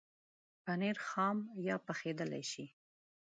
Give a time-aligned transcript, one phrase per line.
[0.63, 2.65] پنېر خام یا پخېدلای شي.